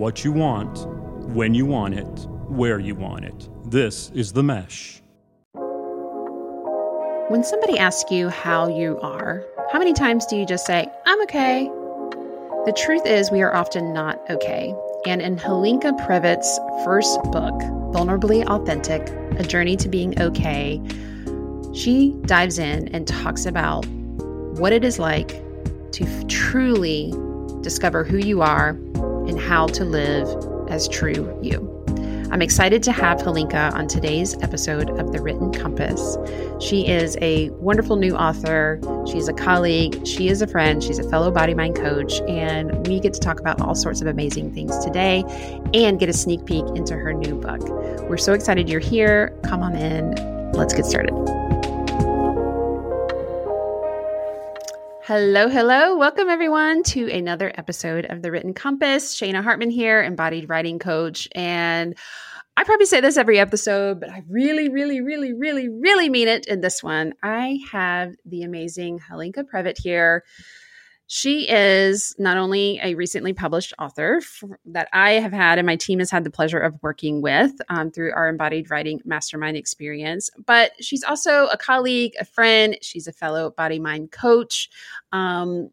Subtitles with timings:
[0.00, 0.86] what you want,
[1.34, 3.50] when you want it, where you want it.
[3.70, 5.02] This is The Mesh.
[7.28, 11.22] When somebody asks you how you are, how many times do you just say, I'm
[11.24, 11.64] okay?
[12.64, 14.74] The truth is, we are often not okay.
[15.06, 17.60] And in Halinka Prevett's first book,
[17.92, 19.06] Vulnerably Authentic
[19.38, 20.80] A Journey to Being Okay,
[21.74, 23.84] she dives in and talks about
[24.56, 25.42] what it is like
[25.92, 27.12] to truly
[27.60, 28.78] discover who you are
[29.28, 30.28] and how to live
[30.68, 31.76] as true you.
[32.32, 36.16] I'm excited to have Halinka on today's episode of The Written Compass.
[36.60, 38.80] She is a wonderful new author.
[39.10, 40.06] She's a colleague.
[40.06, 40.80] She is a friend.
[40.80, 42.20] She's a fellow body mind coach.
[42.28, 45.24] And we get to talk about all sorts of amazing things today
[45.74, 47.68] and get a sneak peek into her new book.
[48.08, 49.36] We're so excited you're here.
[49.42, 50.52] Come on in.
[50.52, 51.49] Let's get started.
[55.12, 55.96] Hello, hello.
[55.96, 59.12] Welcome everyone to another episode of The Written Compass.
[59.16, 61.26] Shana Hartman here, embodied writing coach.
[61.32, 61.98] And
[62.56, 66.46] I probably say this every episode, but I really, really, really, really, really mean it
[66.46, 67.14] in this one.
[67.24, 70.22] I have the amazing Halinka Prevett here.
[71.12, 74.20] She is not only a recently published author
[74.66, 77.90] that I have had and my team has had the pleasure of working with um,
[77.90, 82.78] through our embodied writing mastermind experience, but she's also a colleague, a friend.
[82.80, 84.70] She's a fellow body mind coach.
[85.10, 85.70] Um,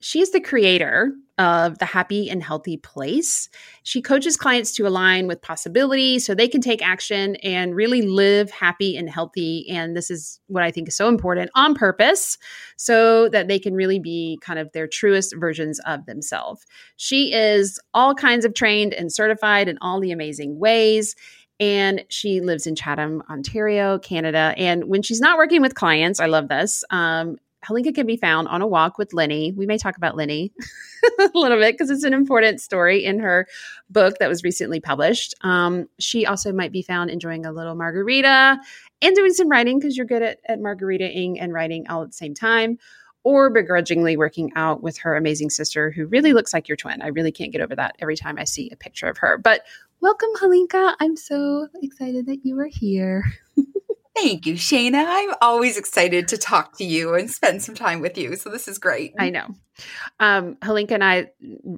[0.00, 3.48] she's the creator of the happy and healthy place.
[3.84, 8.50] She coaches clients to align with possibility so they can take action and really live
[8.50, 9.68] happy and healthy.
[9.70, 12.38] And this is what I think is so important on purpose
[12.76, 16.66] so that they can really be kind of their truest versions of themselves.
[16.96, 21.14] She is all kinds of trained and certified in all the amazing ways
[21.60, 24.54] and she lives in Chatham, Ontario, Canada.
[24.56, 26.84] And when she's not working with clients, I love this.
[26.90, 29.52] Um, Halinka can be found on a walk with Lenny.
[29.52, 30.52] We may talk about Lenny
[31.18, 33.46] a little bit because it's an important story in her
[33.90, 35.34] book that was recently published.
[35.42, 38.58] Um, she also might be found enjoying a little margarita
[39.02, 42.14] and doing some writing because you're good at, at margaritaing and writing all at the
[42.14, 42.78] same time,
[43.24, 47.02] or begrudgingly working out with her amazing sister who really looks like your twin.
[47.02, 49.36] I really can't get over that every time I see a picture of her.
[49.36, 49.66] But
[50.00, 50.94] welcome, Halinka.
[51.00, 53.24] I'm so excited that you are here.
[54.20, 55.04] Thank you, Shana.
[55.06, 58.34] I'm always excited to talk to you and spend some time with you.
[58.34, 59.14] So this is great.
[59.16, 59.46] I know.
[60.18, 61.28] Um, Halinka and I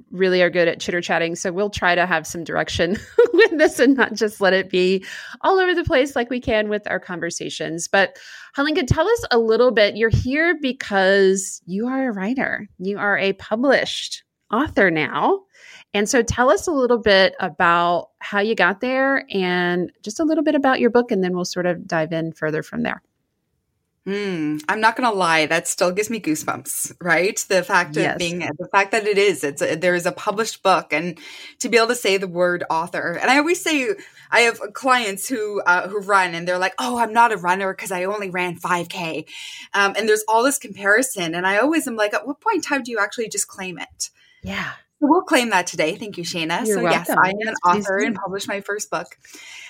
[0.09, 1.35] really are good at chitter chatting.
[1.35, 2.97] So we'll try to have some direction
[3.33, 5.05] with this and not just let it be
[5.41, 7.87] all over the place like we can with our conversations.
[7.87, 8.17] But
[8.57, 9.95] Halinka, tell us a little bit.
[9.95, 15.41] You're here because you are a writer, you are a published author now.
[15.93, 20.23] And so tell us a little bit about how you got there and just a
[20.23, 23.01] little bit about your book, and then we'll sort of dive in further from there.
[24.07, 27.37] Mm, I'm not gonna lie, that still gives me goosebumps, right?
[27.47, 28.17] The fact of yes.
[28.17, 31.19] being the fact that it is, it's a, there is a published book, and
[31.59, 33.19] to be able to say the word author.
[33.21, 33.93] And I always say,
[34.31, 37.75] I have clients who uh, who run, and they're like, "Oh, I'm not a runner
[37.75, 39.27] because I only ran 5K,"
[39.75, 42.61] um, and there's all this comparison, and I always am like, at what point in
[42.63, 44.09] time do you actually just claim it?
[44.41, 44.71] Yeah.
[45.01, 45.95] We'll claim that today.
[45.95, 46.65] Thank you, Shana.
[46.65, 47.05] You're so, welcome.
[47.07, 49.17] yes, I am an author and published my first book.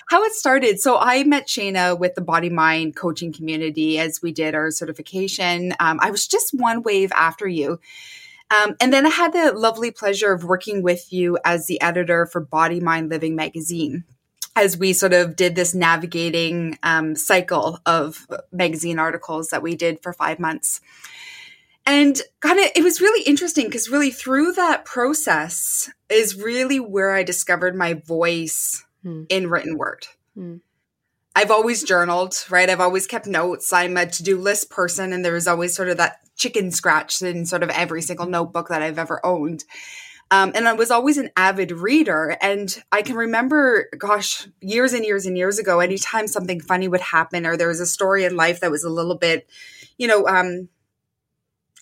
[0.08, 0.78] How it started.
[0.78, 5.74] So, I met Shana with the Body Mind coaching community as we did our certification.
[5.80, 7.80] Um, I was just one wave after you.
[8.50, 12.26] Um, and then I had the lovely pleasure of working with you as the editor
[12.26, 14.04] for Body Mind Living magazine
[14.54, 20.02] as we sort of did this navigating um, cycle of magazine articles that we did
[20.02, 20.80] for five months.
[21.84, 27.12] And kind of, it was really interesting because really through that process is really where
[27.12, 29.24] I discovered my voice hmm.
[29.28, 30.06] in written word.
[30.34, 30.56] Hmm.
[31.34, 32.68] I've always journaled, right?
[32.68, 33.72] I've always kept notes.
[33.72, 37.22] I'm a to do list person, and there was always sort of that chicken scratch
[37.22, 39.64] in sort of every single notebook that I've ever owned.
[40.30, 42.36] Um, and I was always an avid reader.
[42.40, 47.02] And I can remember, gosh, years and years and years ago, anytime something funny would
[47.02, 49.46] happen or there was a story in life that was a little bit,
[49.98, 50.68] you know, um,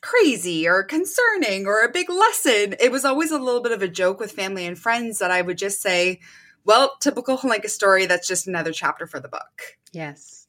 [0.01, 2.75] crazy or concerning or a big lesson.
[2.81, 5.43] It was always a little bit of a joke with family and friends that I
[5.43, 6.21] would just say,
[6.65, 9.79] well, typical like a story that's just another chapter for the book.
[9.93, 10.47] Yes.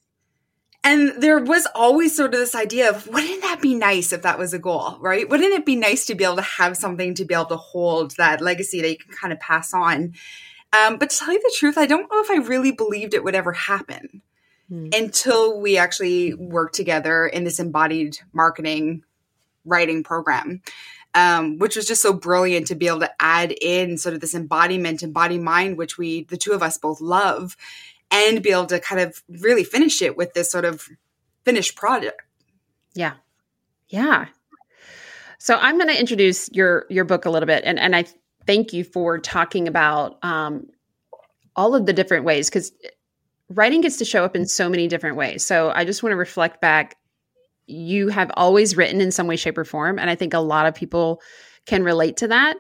[0.84, 4.40] And there was always sort of this idea of wouldn't that be nice if that
[4.40, 5.30] was a goal, right?
[5.30, 8.16] Wouldn't it be nice to be able to have something to be able to hold
[8.18, 10.16] that legacy that you can kind of pass on?
[10.74, 13.24] Um, but to tell you the truth, I don't know if I really believed it
[13.24, 14.22] would ever happen
[14.70, 14.88] hmm.
[14.94, 19.04] until we actually worked together in this embodied marketing
[19.66, 20.62] writing program.
[21.14, 24.34] Um, which was just so brilliant to be able to add in sort of this
[24.34, 27.58] embodiment and body mind, which we, the two of us both love,
[28.10, 30.88] and be able to kind of really finish it with this sort of
[31.44, 32.22] finished product.
[32.94, 33.16] Yeah.
[33.90, 34.28] Yeah.
[35.38, 38.06] So I'm going to introduce your your book a little bit, and and I
[38.46, 40.68] thank you for talking about um,
[41.56, 42.72] all of the different ways because
[43.50, 45.44] writing gets to show up in so many different ways.
[45.44, 46.96] So I just want to reflect back.
[47.72, 49.98] You have always written in some way, shape, or form.
[50.00, 51.22] And I think a lot of people
[51.66, 52.58] can relate to that.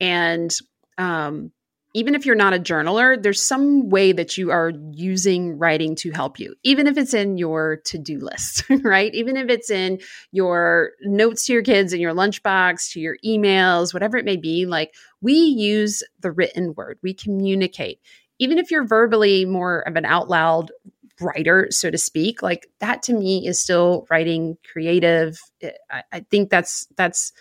[0.00, 0.56] And
[0.98, 1.52] um,
[1.96, 6.10] even if you're not a journaler, there's some way that you are using writing to
[6.10, 9.14] help you, even if it's in your to do list, right?
[9.14, 10.00] Even if it's in
[10.32, 14.66] your notes to your kids, in your lunchbox, to your emails, whatever it may be.
[14.66, 18.00] Like we use the written word, we communicate.
[18.40, 20.72] Even if you're verbally more of an out loud
[21.20, 25.38] writer, so to speak, like that to me is still writing creative.
[25.62, 27.32] Eh, I, I think that's that's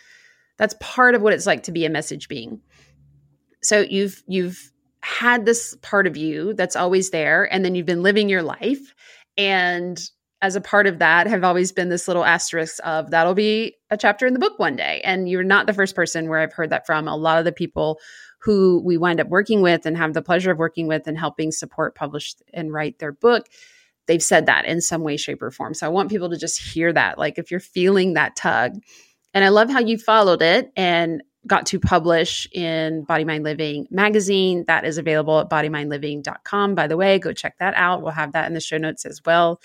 [0.58, 2.62] that's part of what it's like to be a message being
[3.64, 4.72] so you've you've
[5.02, 8.94] had this part of you that's always there and then you've been living your life
[9.38, 10.10] and
[10.42, 13.98] as a part of that have always been this little asterisk of that'll be a
[13.98, 16.70] chapter in the book one day and you're not the first person where i've heard
[16.70, 18.00] that from a lot of the people
[18.44, 21.52] who we wind up working with and have the pleasure of working with and helping
[21.52, 23.48] support publish and write their book
[24.08, 26.62] they've said that in some way shape or form so i want people to just
[26.62, 28.74] hear that like if you're feeling that tug
[29.34, 33.88] and i love how you followed it and got to publish in Body Mind Living
[33.92, 34.64] magazine.
[34.68, 36.76] That is available at bodymindliving.com.
[36.76, 38.02] By the way, go check that out.
[38.02, 39.60] We'll have that in the show notes as well.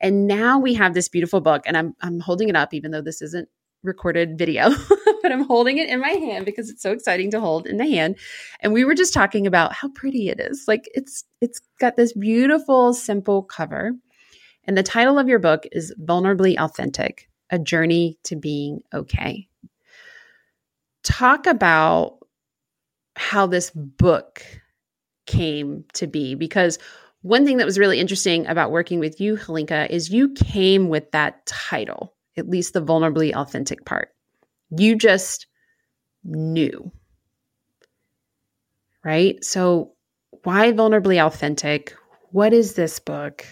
[0.00, 3.00] And now we have this beautiful book, and I'm I'm holding it up, even though
[3.00, 3.48] this isn't
[3.82, 4.68] recorded video,
[5.26, 7.86] but I'm holding it in my hand because it's so exciting to hold in the
[7.86, 8.16] hand.
[8.60, 10.64] And we were just talking about how pretty it is.
[10.68, 13.92] Like it's it's got this beautiful, simple cover.
[14.64, 19.48] And the title of your book is Vulnerably Authentic: A Journey to Being Okay
[21.06, 22.18] talk about
[23.14, 24.42] how this book
[25.26, 26.78] came to be because
[27.22, 31.10] one thing that was really interesting about working with you, Halinka, is you came with
[31.12, 34.10] that title, at least the vulnerably authentic part.
[34.70, 35.46] You just
[36.24, 36.90] knew.
[39.04, 39.42] Right?
[39.44, 39.92] So,
[40.42, 41.94] why vulnerably authentic?
[42.32, 43.46] What is this book?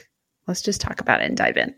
[0.46, 1.74] Let's just talk about it and dive in.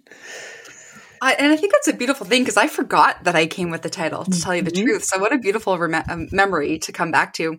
[1.23, 3.83] I, and I think that's a beautiful thing because I forgot that I came with
[3.83, 4.41] the title, to mm-hmm.
[4.41, 4.85] tell you the mm-hmm.
[4.85, 5.05] truth.
[5.05, 7.59] So, what a beautiful rem- um, memory to come back to.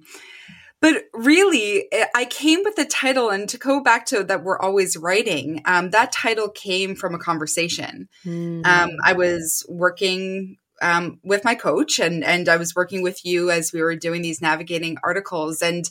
[0.80, 4.96] But really, I came with the title, and to go back to that, we're always
[4.96, 5.62] writing.
[5.66, 8.10] Um, that title came from a conversation.
[8.24, 8.62] Mm-hmm.
[8.64, 13.52] Um, I was working um, with my coach, and and I was working with you
[13.52, 15.90] as we were doing these navigating articles, and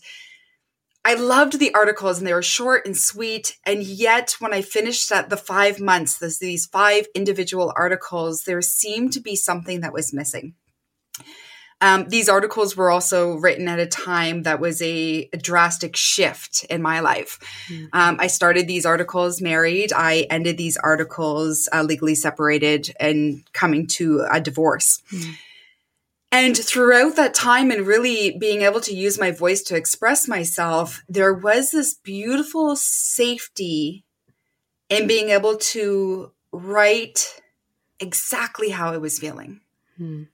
[1.07, 3.59] I loved the articles and they were short and sweet.
[3.65, 9.13] And yet, when I finished the five months, this, these five individual articles, there seemed
[9.13, 10.55] to be something that was missing.
[11.83, 16.65] Um, these articles were also written at a time that was a, a drastic shift
[16.71, 17.39] in my life.
[17.69, 17.87] Mm-hmm.
[17.93, 19.93] Um, I started these articles married.
[19.93, 25.03] I ended these articles uh, legally separated and coming to a divorce.
[25.13, 25.33] Mm-hmm.
[26.33, 31.03] And throughout that time and really being able to use my voice to express myself,
[31.09, 34.05] there was this beautiful safety
[34.89, 37.41] in being able to write
[38.01, 39.61] exactly how I was feeling.
[39.97, 40.25] Hmm.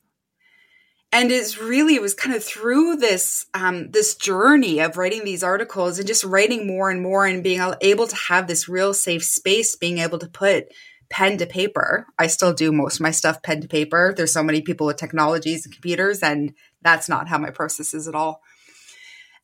[1.15, 5.43] And it's really, it was kind of through this, um, this journey of writing these
[5.43, 9.23] articles and just writing more and more and being able to have this real safe
[9.23, 10.69] space, being able to put
[11.11, 12.07] pen to paper.
[12.19, 14.15] I still do most of my stuff pen to paper.
[14.17, 18.09] There's so many people with technologies and computers, and that's not how my process is
[18.09, 18.41] at all.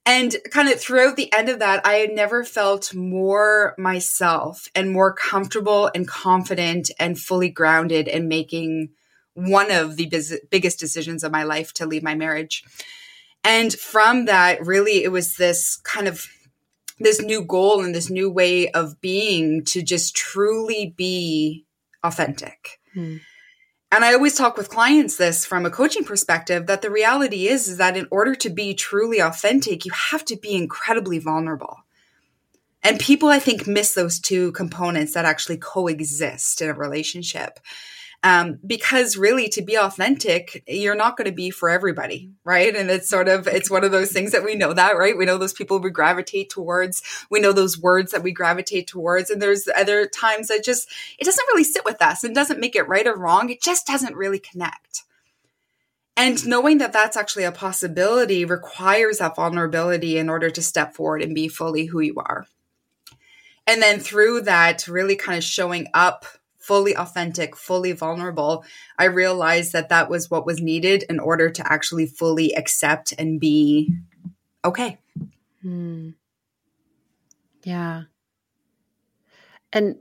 [0.07, 4.91] And kind of throughout the end of that, I had never felt more myself and
[4.91, 8.89] more comfortable and confident and fully grounded in making
[9.39, 12.65] one of the biz- biggest decisions of my life to leave my marriage.
[13.45, 16.27] And from that, really, it was this kind of
[16.99, 21.65] this new goal and this new way of being to just truly be
[22.03, 22.81] authentic.
[22.93, 23.19] Hmm.
[23.93, 27.69] And I always talk with clients this from a coaching perspective that the reality is,
[27.69, 31.79] is that in order to be truly authentic, you have to be incredibly vulnerable.
[32.83, 37.61] And people, I think, miss those two components that actually coexist in a relationship
[38.23, 42.75] um, because really to be authentic you're not going to be for everybody right?
[42.75, 45.17] And it's sort of it's one of those things that we know that right?
[45.17, 47.03] We know those people we gravitate towards.
[47.31, 49.29] We know those words that we gravitate towards.
[49.29, 52.25] And there's other times that just it doesn't really sit with us.
[52.25, 53.51] And doesn't make it right or wrong.
[53.51, 55.05] It just doesn't really connect.
[56.17, 61.21] And knowing that that's actually a possibility requires that vulnerability in order to step forward
[61.21, 62.47] and be fully who you are.
[63.67, 66.25] And then through that really kind of showing up
[66.69, 68.63] fully authentic, fully vulnerable,
[68.99, 73.41] I realized that that was what was needed in order to actually fully accept and
[73.41, 73.95] be
[74.63, 74.99] okay.
[75.63, 76.11] Hmm.
[77.65, 78.03] Yeah.
[79.73, 79.97] And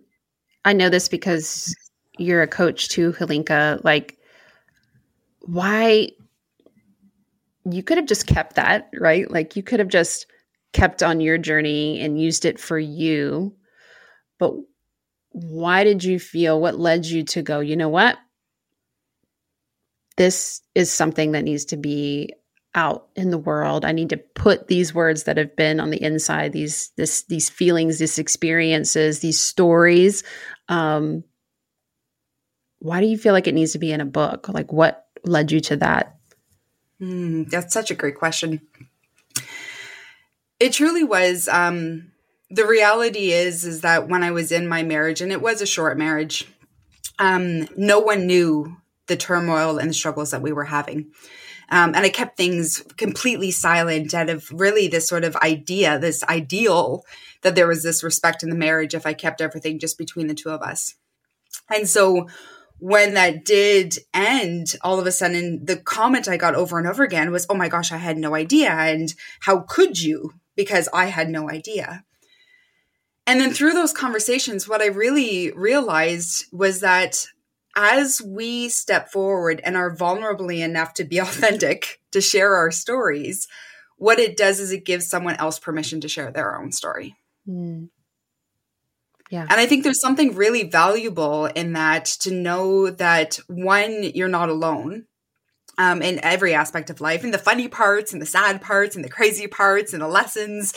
[0.65, 1.73] I know this because
[2.17, 3.81] you're a coach too, Halinka.
[3.85, 4.17] Like,
[5.39, 6.09] why
[7.63, 9.31] you could have just kept that, right?
[9.31, 10.27] Like you could have just
[10.73, 13.55] kept on your journey and used it for you.
[14.37, 14.53] But
[15.43, 18.17] why did you feel what led you to go, you know what?
[20.17, 22.33] This is something that needs to be
[22.73, 23.85] out in the world.
[23.85, 27.49] I need to put these words that have been on the inside, these this these
[27.49, 30.23] feelings, these experiences, these stories.
[30.69, 31.23] Um,
[32.79, 34.49] why do you feel like it needs to be in a book?
[34.49, 36.17] Like what led you to that?
[36.99, 38.61] Mm, that's such a great question.
[40.59, 41.47] It truly was.
[41.47, 42.11] Um,
[42.49, 45.65] the reality is, is that when I was in my marriage, and it was a
[45.65, 46.47] short marriage,
[47.19, 48.77] um, no one knew
[49.07, 51.11] the turmoil and the struggles that we were having.
[51.69, 56.23] Um, and I kept things completely silent out of really this sort of idea, this
[56.23, 57.03] ideal
[57.41, 60.33] that there was this respect in the marriage if I kept everything just between the
[60.33, 60.95] two of us.
[61.73, 62.27] And so
[62.79, 67.03] when that did end, all of a sudden the comment I got over and over
[67.03, 68.71] again was, Oh my gosh, I had no idea.
[68.71, 70.35] And how could you?
[70.55, 72.05] Because I had no idea.
[73.27, 77.27] And then through those conversations, what I really realized was that
[77.75, 83.47] as we step forward and are vulnerably enough to be authentic, to share our stories,
[83.97, 87.15] what it does is it gives someone else permission to share their own story.
[87.47, 87.89] Mm.
[89.29, 89.45] Yeah.
[89.49, 94.49] And I think there's something really valuable in that to know that one, you're not
[94.49, 95.05] alone
[95.77, 99.05] um, in every aspect of life, and the funny parts, and the sad parts, and
[99.05, 100.73] the crazy parts, and the lessons,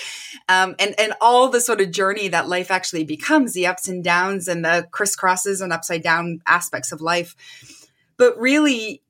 [0.49, 4.05] um, and and all the sort of journey that life actually becomes, the ups and
[4.05, 7.35] downs, and the crisscrosses and upside down aspects of life.
[8.17, 9.03] But really,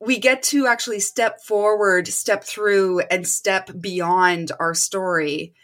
[0.00, 5.54] we get to actually step forward, step through, and step beyond our story,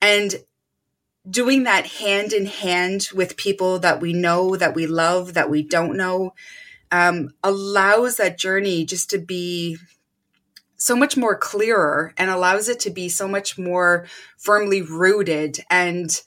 [0.00, 0.34] and
[1.30, 5.62] doing that hand in hand with people that we know, that we love, that we
[5.62, 6.34] don't know,
[6.92, 9.78] um, allows that journey just to be
[10.76, 14.06] so much more clearer and allows it to be so much more
[14.36, 15.58] firmly rooted.
[15.70, 16.20] And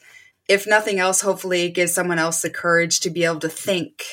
[0.49, 4.03] if nothing else, hopefully gives someone else the courage to be able to think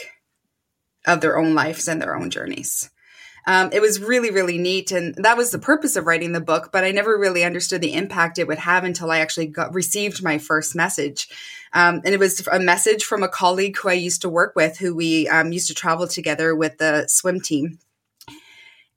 [1.07, 2.91] of their own lives and their own journeys.
[3.47, 4.93] Um, it was really really neat.
[4.93, 7.95] And that was the purpose of writing the book but i never really understood the
[7.95, 11.29] impact it would have until i actually got received my first message
[11.75, 14.79] um, and it was a message from a colleague who i used to work with
[14.79, 17.79] who we um, used to travel together with the swim team.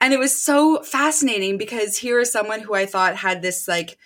[0.02, 3.98] And it was so fascinating because here is someone who i thought had this like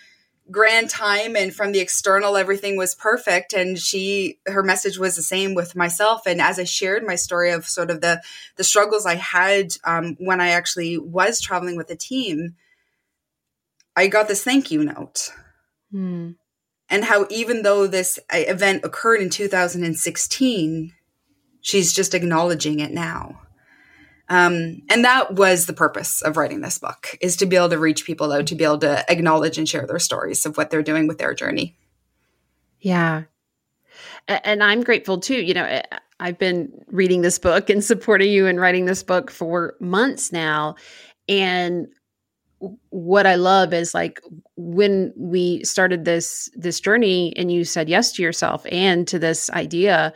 [0.50, 3.52] grand time and from the external everything was perfect.
[3.52, 6.22] And she her message was the same with myself.
[6.26, 8.22] And as i shared my story of sort of the
[8.56, 12.56] the struggles i had um, when i actually was traveling with a team
[13.96, 15.30] i got this thank you note.
[15.90, 16.32] Hmm.
[16.90, 20.92] And how even though this uh, event occurred in 2016
[21.62, 23.40] she's just acknowledging it now
[24.30, 27.78] um, and that was the purpose of writing this book is to be able to
[27.78, 30.84] reach people out, to be able to acknowledge and share their stories of what they're
[30.84, 31.76] doing with their journey.
[32.80, 33.24] Yeah.
[34.28, 35.42] And I'm grateful too.
[35.42, 35.82] You know,
[36.20, 40.76] I've been reading this book and supporting you and writing this book for months now.
[41.28, 41.88] And
[42.90, 44.20] what I love is like
[44.56, 49.50] when we started this this journey and you said yes to yourself and to this
[49.50, 50.12] idea,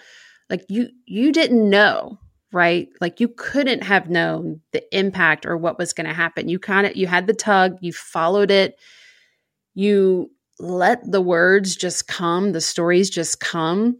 [0.50, 2.18] like you you didn't know
[2.52, 2.88] right?
[3.00, 6.48] Like you couldn't have known the impact or what was going to happen.
[6.48, 8.78] You kind of you had the tug, you followed it.
[9.74, 13.98] You let the words just come, the stories just come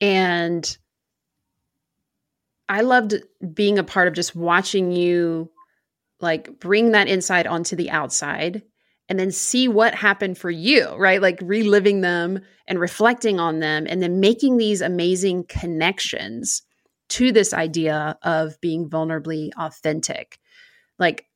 [0.00, 0.76] and
[2.70, 3.14] I loved
[3.52, 5.50] being a part of just watching you
[6.20, 8.62] like bring that inside onto the outside
[9.08, 11.20] and then see what happened for you, right?
[11.20, 16.62] Like reliving them and reflecting on them and then making these amazing connections
[17.08, 20.38] to this idea of being vulnerably authentic.
[20.98, 21.26] Like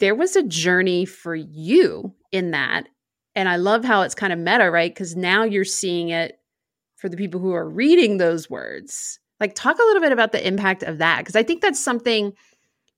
[0.00, 2.88] there was a journey for you in that.
[3.34, 4.92] And I love how it's kind of meta, right?
[4.92, 6.40] Because now you're seeing it
[6.96, 9.20] for the people who are reading those words.
[9.38, 11.18] Like, talk a little bit about the impact of that.
[11.18, 12.32] Because I think that's something,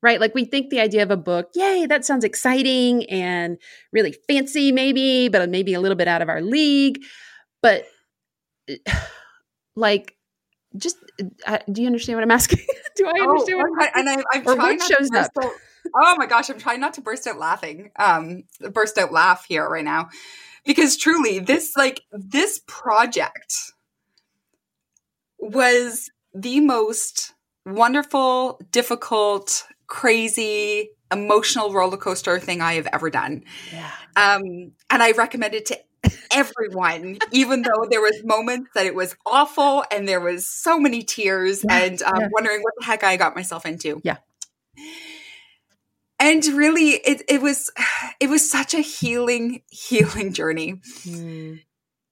[0.02, 0.20] right?
[0.20, 3.58] Like, we think the idea of a book, yay, that sounds exciting and
[3.92, 7.02] really fancy, maybe, but maybe a little bit out of our league.
[7.62, 7.86] But
[9.76, 10.16] like,
[10.76, 10.96] just
[11.46, 12.64] uh, do you understand what I'm asking?
[12.96, 15.30] do I understand oh, what I'm And I, am trying not shows to up?
[15.42, 15.52] Out,
[15.96, 17.90] oh my gosh, I'm trying not to burst out laughing.
[17.98, 20.10] Um, burst out laugh here right now,
[20.64, 23.54] because truly, this like this project
[25.38, 27.34] was the most
[27.66, 33.44] wonderful, difficult, crazy, emotional roller coaster thing I have ever done.
[33.70, 33.90] Yeah.
[34.16, 35.78] Um, and I recommend it to
[36.32, 41.02] everyone, even though there was moments that it was awful and there was so many
[41.02, 42.28] tears yeah, and um, yeah.
[42.32, 44.00] wondering what the heck I got myself into.
[44.02, 44.16] Yeah.
[46.18, 47.70] and really it, it was
[48.20, 51.60] it was such a healing healing journey mm.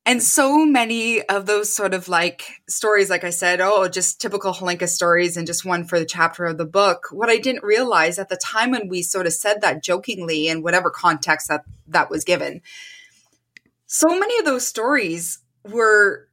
[0.09, 4.55] And so many of those sort of like stories like i said oh just typical
[4.55, 8.19] Halinka stories and just one for the chapter of the book what i didn't realize
[8.19, 12.09] at the time when we sort of said that jokingly in whatever context that that
[12.09, 12.63] was given
[13.87, 16.29] so many of those stories were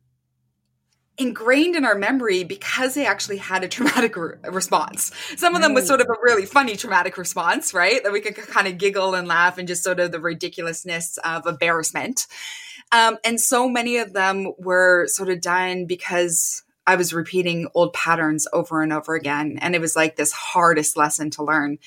[1.17, 5.11] ingrained in our memory because they actually had a traumatic re- response.
[5.37, 8.03] Some of them was sort of a really funny traumatic response, right?
[8.03, 11.47] That we could kind of giggle and laugh and just sort of the ridiculousness of
[11.47, 12.27] embarrassment.
[12.91, 17.93] Um, and so many of them were sort of done because I was repeating old
[17.93, 19.57] patterns over and over again.
[19.59, 21.79] And it was like this hardest lesson to learn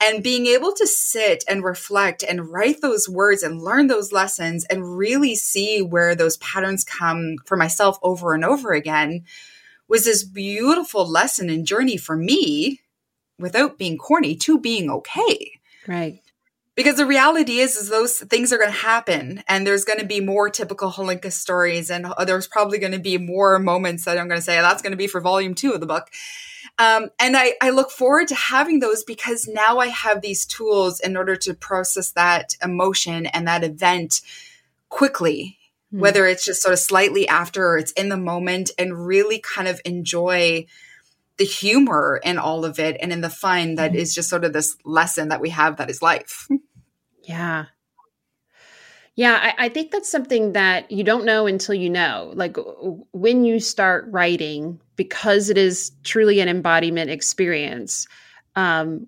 [0.00, 4.64] and being able to sit and reflect and write those words and learn those lessons
[4.66, 9.24] and really see where those patterns come for myself over and over again
[9.88, 12.80] was this beautiful lesson and journey for me
[13.38, 15.52] without being corny to being okay.
[15.86, 16.20] Right.
[16.76, 20.06] Because the reality is, is those things are going to happen, and there's going to
[20.06, 24.26] be more typical Halinka stories, and there's probably going to be more moments that I'm
[24.26, 26.10] going to say that's going to be for volume two of the book.
[26.78, 30.98] Um, and I, I look forward to having those because now I have these tools
[30.98, 34.20] in order to process that emotion and that event
[34.88, 35.58] quickly,
[35.92, 36.00] mm.
[36.00, 39.68] whether it's just sort of slightly after or it's in the moment, and really kind
[39.68, 40.66] of enjoy
[41.36, 44.14] the humor in all of it and in the fun that mm.
[44.14, 46.48] just sort of this lesson that we have that is life.
[47.24, 47.66] Yeah.
[49.16, 52.32] Yeah, I, I, think that's something that you don't know until you know.
[52.34, 52.56] Like
[53.12, 58.08] when you start writing, because it is truly an embodiment experience,
[58.56, 59.06] um,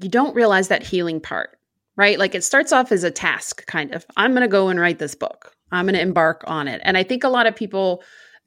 [0.00, 1.58] you don't realize that healing part,
[1.96, 2.20] right?
[2.20, 4.06] Like it starts off as a task, kind of.
[4.16, 5.56] I'm going to go and write this book.
[5.72, 6.80] I'm going to embark on it.
[6.84, 8.02] And I think a lot of people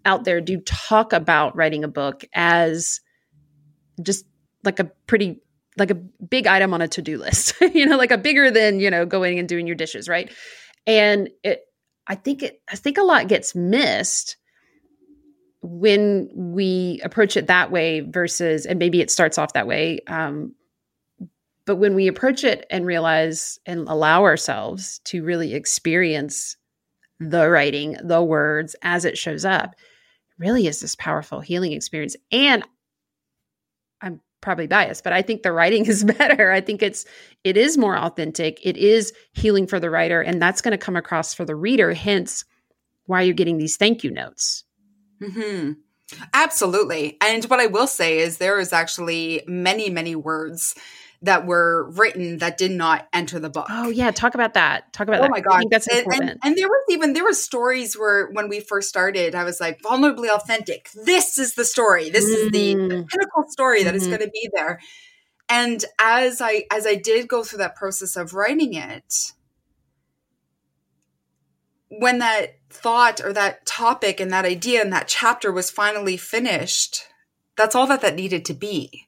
[0.05, 3.01] out there do talk about writing a book as
[4.01, 4.25] just
[4.63, 5.41] like a pretty
[5.77, 8.89] like a big item on a to-do list you know like a bigger than you
[8.89, 10.31] know going and doing your dishes right?
[10.85, 11.63] And it
[12.07, 14.37] i think it i think a lot gets missed
[15.61, 20.53] when we approach it that way versus and maybe it starts off that way um,
[21.65, 26.55] but when we approach it and realize and allow ourselves to really experience
[27.19, 29.75] the writing the words as it shows up
[30.37, 32.15] really is this powerful healing experience.
[32.31, 32.63] And
[34.01, 36.51] i'm probably biased, but I think the writing is better.
[36.51, 37.05] I think it's
[37.43, 38.59] it is more authentic.
[38.63, 41.93] It is healing for the writer, and that's going to come across for the reader.
[41.93, 42.45] Hence,
[43.05, 44.63] why you're getting these thank you notes.
[45.23, 45.73] Hmm.
[46.33, 47.17] Absolutely.
[47.21, 50.73] And what I will say is there is actually many, many words
[51.23, 53.67] that were written that did not enter the book.
[53.69, 54.93] Oh yeah, talk about that.
[54.93, 55.31] Talk about oh that.
[55.31, 56.21] my god, that's important.
[56.21, 59.43] And, and, and, there was even there were stories where when we first started, I
[59.43, 60.89] was like vulnerably authentic.
[61.05, 62.09] This is the story.
[62.09, 62.33] This mm.
[62.33, 63.07] is the, the, mm.
[63.07, 64.01] pinnacle story that mm-hmm.
[64.01, 64.79] is going to be there.
[65.49, 69.31] And as I as I did go through that process of writing it,
[71.89, 77.05] when that thought or that topic and that idea and that chapter was finally finished,
[77.55, 79.06] that's all that that needed to be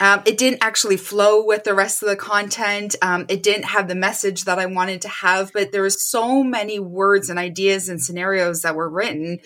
[0.00, 2.94] um, it didn't actually flow with the rest of the content.
[3.02, 6.44] Um, it didn't have the message that I wanted to have, but there were so
[6.44, 9.40] many words and ideas and scenarios that were written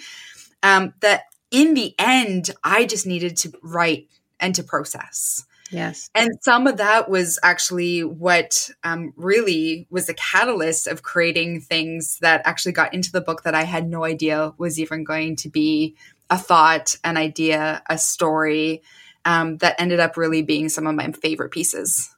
[0.62, 4.08] um, that in the end, I just needed to write
[4.40, 5.44] and to process.
[5.70, 6.10] Yes.
[6.14, 12.18] And some of that was actually what um, really was the catalyst of creating things
[12.20, 15.48] that actually got into the book that I had no idea was even going to
[15.48, 15.96] be
[16.28, 18.82] a thought, an idea, a story
[19.24, 22.14] um, that ended up really being some of my favorite pieces.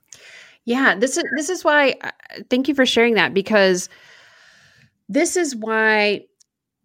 [0.64, 1.94] Yeah, this is this is why.
[2.00, 2.10] Uh,
[2.48, 3.88] thank you for sharing that because
[5.08, 6.24] this is why.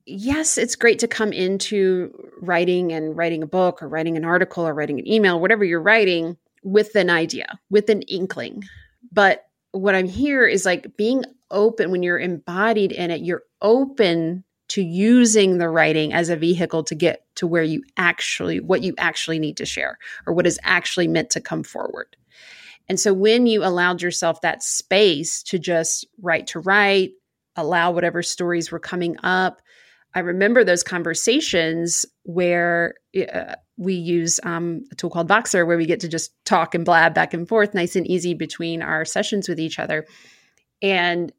[0.06, 4.68] Yes, it's great to come into writing and writing a book or writing an article
[4.68, 8.64] or writing an email, whatever you're writing, with an idea, with an inkling.
[9.12, 14.44] But what I'm here is like being open when you're embodied in it, you're open
[14.70, 18.94] to using the writing as a vehicle to get to where you actually what you
[18.98, 22.16] actually need to share or what is actually meant to come forward.
[22.88, 27.12] And so when you allowed yourself that space to just write to write,
[27.56, 29.62] allow whatever stories were coming up,
[30.16, 35.86] I remember those conversations where uh, we use um, a tool called Voxer, where we
[35.86, 39.48] get to just talk and blab back and forth, nice and easy between our sessions
[39.48, 40.08] with each other.
[40.82, 41.32] And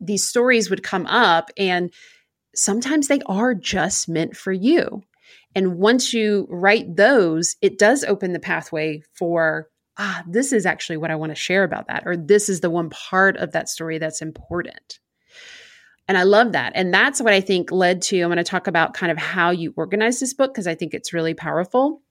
[0.00, 1.92] these stories would come up, and
[2.54, 5.02] sometimes they are just meant for you.
[5.54, 10.96] And once you write those, it does open the pathway for, ah, this is actually
[10.96, 13.68] what I want to share about that, or this is the one part of that
[13.68, 14.98] story that's important.
[16.08, 16.72] And I love that.
[16.74, 19.50] And that's what I think led to, I'm going to talk about kind of how
[19.50, 22.02] you organize this book because I think it's really powerful.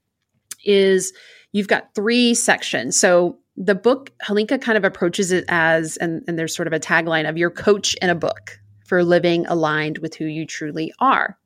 [0.64, 1.14] Is
[1.52, 2.98] you've got three sections.
[2.98, 6.80] So the book, Halinka kind of approaches it as, and, and there's sort of a
[6.80, 8.61] tagline of your coach in a book
[8.92, 11.38] for living aligned with who you truly are.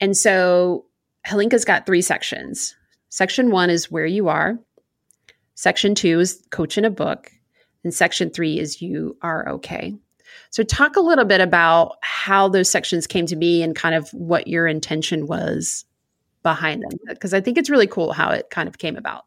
[0.00, 0.86] And so
[1.26, 2.74] Halinka's got three sections.
[3.10, 4.58] Section one is where you are.
[5.54, 7.30] Section two is coach in a book.
[7.84, 9.94] And section three is you are okay.
[10.48, 14.08] So, talk a little bit about how those sections came to be and kind of
[14.14, 15.84] what your intention was
[16.42, 19.25] behind them, because I think it's really cool how it kind of came about.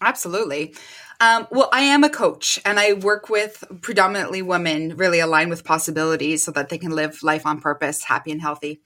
[0.00, 0.74] Absolutely.
[1.20, 5.64] Um, well, I am a coach and I work with predominantly women really aligned with
[5.64, 8.82] possibilities so that they can live life on purpose, happy and healthy.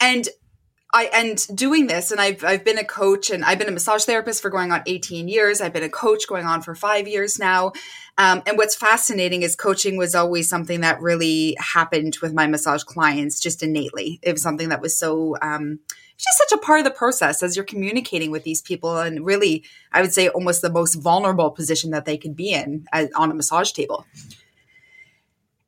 [0.00, 0.28] And
[0.94, 4.04] I and doing this, and I've I've been a coach and I've been a massage
[4.04, 5.60] therapist for going on 18 years.
[5.60, 7.72] I've been a coach going on for five years now.
[8.16, 12.84] Um, and what's fascinating is coaching was always something that really happened with my massage
[12.84, 14.20] clients just innately.
[14.22, 15.80] It was something that was so um,
[16.18, 19.64] just such a part of the process as you're communicating with these people, and really,
[19.92, 23.30] I would say almost the most vulnerable position that they could be in as, on
[23.30, 24.06] a massage table.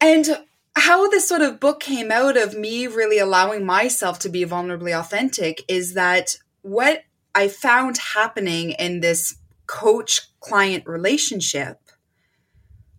[0.01, 0.39] And
[0.75, 4.99] how this sort of book came out of me really allowing myself to be vulnerably
[4.99, 11.79] authentic is that what I found happening in this coach client relationship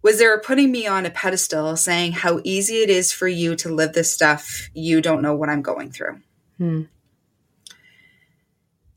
[0.01, 3.55] was they were putting me on a pedestal saying how easy it is for you
[3.55, 4.69] to live this stuff.
[4.73, 6.21] You don't know what I'm going through.
[6.57, 6.83] Hmm.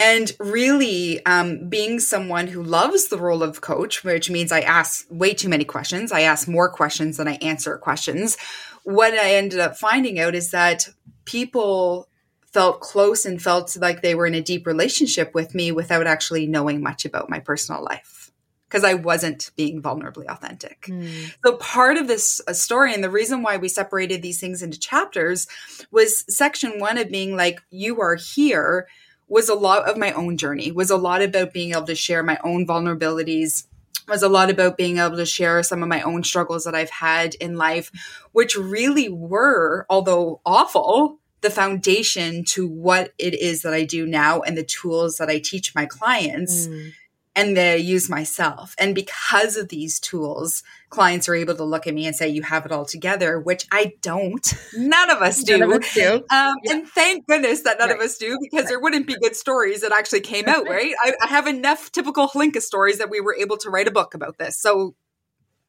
[0.03, 5.07] And really, um, being someone who loves the role of coach, which means I ask
[5.11, 8.37] way too many questions, I ask more questions than I answer questions,
[8.83, 10.89] what I ended up finding out is that
[11.25, 12.09] people
[12.53, 16.47] felt close and felt like they were in a deep relationship with me without actually
[16.47, 18.31] knowing much about my personal life
[18.69, 20.87] because I wasn't being vulnerably authentic.
[20.89, 21.35] Mm.
[21.45, 24.81] So part of this uh, story and the reason why we separated these things into
[24.81, 25.47] chapters
[25.91, 28.89] was section 1 of being like you are here
[29.33, 30.71] was a lot of my own journey.
[30.71, 33.67] Was a lot about being able to share my own vulnerabilities
[34.09, 36.91] was a lot about being able to share some of my own struggles that I've
[36.91, 37.91] had in life,
[38.33, 44.41] which really were, although awful, the foundation to what it is that I do now
[44.41, 46.67] and the tools that I teach my clients.
[46.67, 46.93] Mm
[47.35, 48.75] and they use myself.
[48.79, 52.43] And because of these tools, clients are able to look at me and say, You
[52.43, 54.47] have it all together, which I don't.
[54.77, 55.59] None of us do.
[55.59, 56.15] None of us do.
[56.31, 56.73] Um, yeah.
[56.73, 57.97] And thank goodness that none right.
[57.97, 58.69] of us do because right.
[58.69, 60.95] there wouldn't be good stories that actually came out, right?
[61.03, 64.15] I, I, have enough typical Halinka stories that we were able to write a book
[64.15, 64.59] about this.
[64.59, 64.95] So,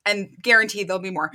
[0.06, 1.32] and guarantee there'll be more.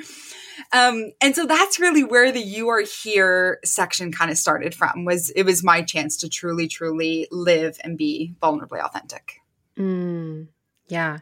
[0.73, 5.07] Um, and so that's really where the you are here section kind of started from
[5.07, 9.38] was it was my chance to truly, truly live and be vulnerably authentic.
[9.79, 10.49] Mm,
[10.89, 11.19] yeah.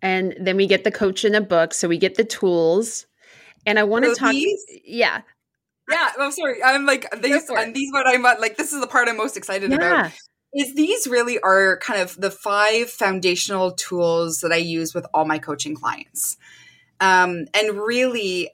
[0.00, 1.74] And then we get the coach in the book.
[1.74, 3.06] So we get the tools.
[3.66, 4.32] And I want to talk.
[4.32, 4.64] These?
[4.84, 5.22] Yeah.
[5.90, 6.08] Yeah.
[6.18, 6.62] I'm sorry.
[6.62, 9.70] I'm like, these, and these, what I'm like, this is the part I'm most excited
[9.70, 9.76] yeah.
[9.76, 10.12] about.
[10.56, 15.24] Is these really are kind of the five foundational tools that I use with all
[15.24, 16.36] my coaching clients.
[17.00, 18.50] Um, and really,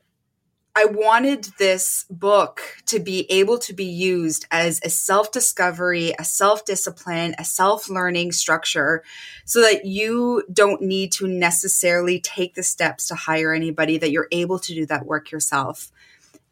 [0.77, 6.25] I wanted this book to be able to be used as a self discovery, a
[6.25, 9.03] self discipline, a self learning structure
[9.45, 14.29] so that you don't need to necessarily take the steps to hire anybody, that you're
[14.31, 15.91] able to do that work yourself.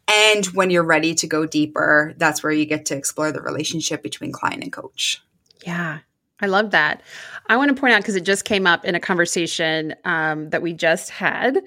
[0.07, 4.03] And when you're ready to go deeper, that's where you get to explore the relationship
[4.03, 5.21] between client and coach.
[5.65, 5.99] Yeah.
[6.41, 7.01] I love that.
[7.47, 10.61] I want to point out because it just came up in a conversation um, that
[10.61, 11.59] we just had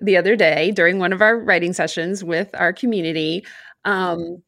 [0.00, 3.44] the other day during one of our writing sessions with our community.
[3.84, 4.42] Um,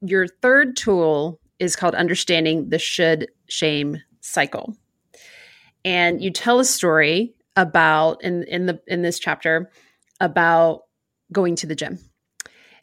[0.00, 4.76] your third tool is called Understanding the Should Shame Cycle.
[5.84, 9.70] And you tell a story about in in the in this chapter
[10.20, 10.82] about
[11.32, 11.98] going to the gym.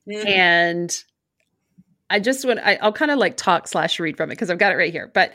[0.09, 0.27] Mm-hmm.
[0.27, 1.03] And
[2.09, 4.57] I just want I, I'll kind of like talk slash read from it because I've
[4.57, 5.09] got it right here.
[5.13, 5.33] But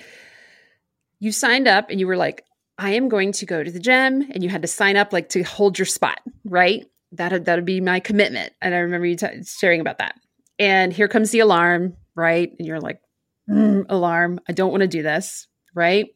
[1.20, 2.44] you signed up and you were like,
[2.78, 5.28] I am going to go to the gym, and you had to sign up like
[5.30, 6.86] to hold your spot, right?
[7.12, 8.54] That that'd be my commitment.
[8.62, 10.14] And I remember you t- sharing about that.
[10.58, 12.50] And here comes the alarm, right?
[12.58, 13.00] And you're like,
[13.48, 16.06] mm, alarm, I don't want to do this, right?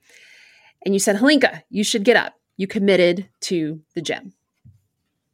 [0.84, 2.34] And you said, Halinka, you should get up.
[2.56, 4.32] You committed to the gym,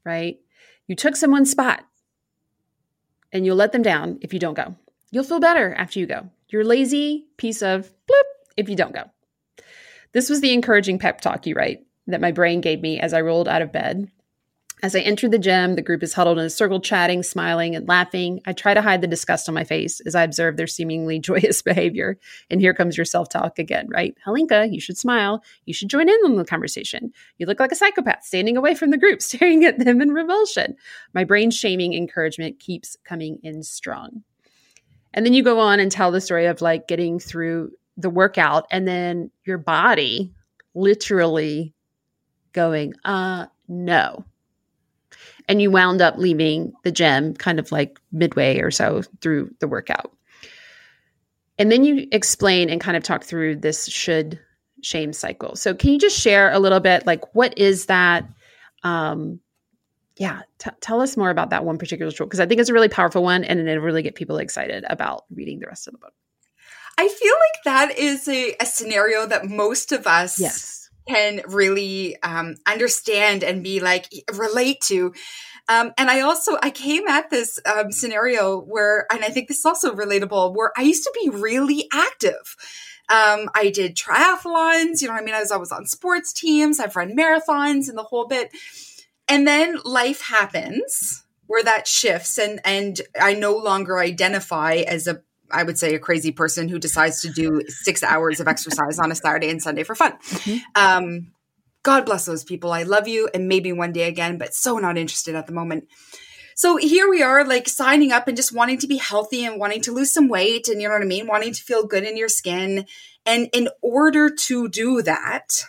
[0.04, 0.38] right?
[0.88, 1.84] You took someone's spot
[3.32, 4.74] and you'll let them down if you don't go.
[5.12, 6.30] You'll feel better after you go.
[6.48, 8.24] You're lazy piece of bloop
[8.56, 9.04] if you don't go.
[10.12, 13.20] This was the encouraging pep talk, you write, that my brain gave me as I
[13.20, 14.10] rolled out of bed.
[14.82, 17.86] As I entered the gym, the group is huddled in a circle, chatting, smiling, and
[17.86, 18.40] laughing.
[18.46, 21.60] I try to hide the disgust on my face as I observe their seemingly joyous
[21.60, 22.18] behavior.
[22.50, 24.16] And here comes your self talk again, right?
[24.26, 25.44] Halinka, you should smile.
[25.66, 27.12] You should join in on the conversation.
[27.36, 30.76] You look like a psychopath standing away from the group, staring at them in revulsion.
[31.12, 34.22] My brain shaming encouragement keeps coming in strong.
[35.12, 38.66] And then you go on and tell the story of like getting through the workout
[38.70, 40.32] and then your body
[40.74, 41.74] literally
[42.52, 44.24] going, uh, no.
[45.48, 49.68] And you wound up leaving the gym kind of like midway or so through the
[49.68, 50.12] workout.
[51.58, 54.38] And then you explain and kind of talk through this should
[54.82, 55.56] shame cycle.
[55.56, 58.24] So can you just share a little bit like what is that
[58.82, 59.40] um
[60.16, 62.74] yeah, t- tell us more about that one particular tool because I think it's a
[62.74, 65.98] really powerful one and it'll really get people excited about reading the rest of the
[65.98, 66.12] book.
[67.00, 70.90] I feel like that is a, a scenario that most of us yes.
[71.08, 75.14] can really um, understand and be like relate to.
[75.66, 79.60] Um, and I also I came at this um, scenario where, and I think this
[79.60, 82.56] is also relatable, where I used to be really active.
[83.08, 85.34] Um, I did triathlons, you know what I mean?
[85.34, 86.78] I was always on sports teams.
[86.78, 88.50] I've run marathons and the whole bit
[89.30, 95.22] and then life happens where that shifts and and I no longer identify as a
[95.52, 99.10] I would say a crazy person who decides to do six hours of exercise on
[99.10, 100.12] a Saturday and Sunday for fun.
[100.12, 100.58] Mm-hmm.
[100.74, 101.32] Um,
[101.82, 102.72] God bless those people.
[102.72, 105.88] I love you and maybe one day again, but so not interested at the moment.
[106.54, 109.80] So here we are, like signing up and just wanting to be healthy and wanting
[109.82, 111.26] to lose some weight and you know what I mean?
[111.26, 112.84] Wanting to feel good in your skin.
[113.24, 115.64] And in order to do that,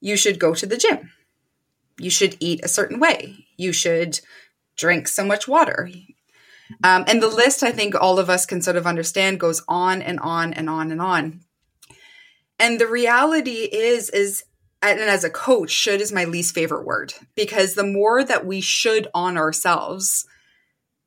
[0.00, 1.10] you should go to the gym
[1.98, 3.46] you should eat a certain way.
[3.56, 4.20] You should
[4.76, 5.90] drink so much water.
[6.82, 10.02] Um, and the list, I think all of us can sort of understand, goes on
[10.02, 11.40] and on and on and on.
[12.58, 14.44] And the reality is, is,
[14.82, 18.60] and as a coach, should is my least favorite word because the more that we
[18.60, 20.26] should on ourselves,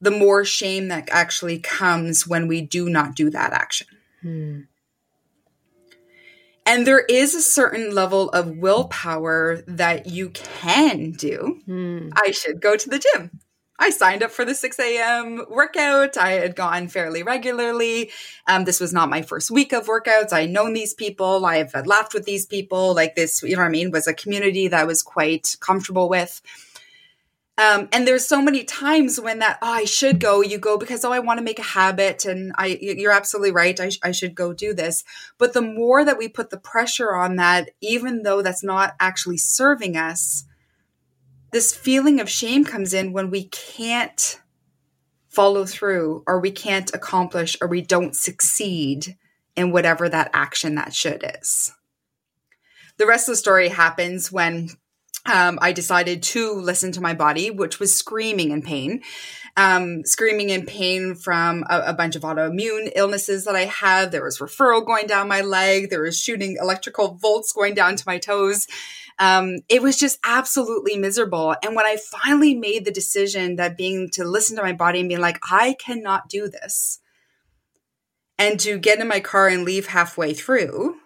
[0.02, 3.88] the more shame that actually comes when we do not do that action.
[4.22, 4.62] Hmm.
[6.66, 11.62] And there is a certain level of willpower that you can do.
[11.66, 12.10] Hmm.
[12.14, 13.40] I should go to the gym.
[13.80, 15.46] I signed up for the 6 a.m.
[15.50, 16.18] workout.
[16.18, 18.12] I had gone fairly regularly.
[18.48, 20.34] Um, this was not my first week of workouts.
[20.34, 21.46] I known these people.
[21.46, 22.96] I've laughed with these people.
[22.96, 26.10] Like this, you know what I mean, was a community that I was quite comfortable
[26.10, 26.42] with.
[27.60, 31.04] Um, and there's so many times when that oh, I should go, you go because
[31.04, 33.80] oh I want to make a habit, and I you're absolutely right.
[33.80, 35.04] I, sh- I should go do this.
[35.40, 39.38] But the more that we put the pressure on that, even though that's not actually
[39.38, 40.46] serving us,
[41.52, 44.40] this feeling of shame comes in when we can't
[45.30, 49.18] follow through, or we can't accomplish, or we don't succeed
[49.56, 51.74] in whatever that action that should is.
[52.98, 54.70] The rest of the story happens when
[55.28, 59.02] um, I decided to listen to my body, which was screaming in pain.
[59.58, 64.12] Um, screaming in pain from a, a, bunch of autoimmune illnesses that I had.
[64.12, 65.90] There was referral going down my leg.
[65.90, 68.68] There was shooting electrical volts going down to my toes.
[69.20, 71.56] Um, it was just absolutely miserable.
[71.64, 75.10] And when I finally made the decision that being to listen to my body and
[75.10, 77.00] being like, I cannot do this,
[78.38, 80.98] and to get in my car and leave halfway through,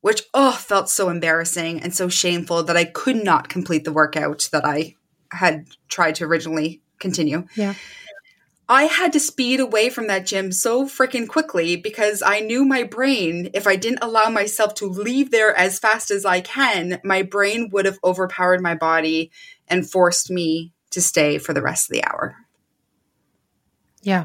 [0.00, 4.48] which oh felt so embarrassing and so shameful that I could not complete the workout
[4.52, 4.96] that I
[5.30, 7.46] had tried to originally continue.
[7.54, 7.74] Yeah.
[8.72, 12.84] I had to speed away from that gym so freaking quickly because I knew my
[12.84, 17.20] brain, if I didn't allow myself to leave there as fast as I can, my
[17.20, 19.30] brain would have overpowered my body
[19.68, 22.34] and forced me to stay for the rest of the hour.
[24.00, 24.24] Yeah.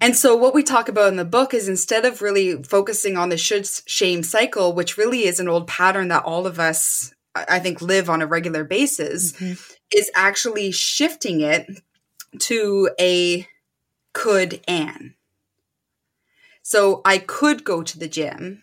[0.00, 3.30] And so, what we talk about in the book is instead of really focusing on
[3.30, 7.58] the should shame cycle, which really is an old pattern that all of us, I
[7.58, 9.54] think, live on a regular basis, mm-hmm.
[9.90, 11.66] is actually shifting it
[12.40, 13.46] to a
[14.12, 15.14] could and.
[16.62, 18.62] So, I could go to the gym.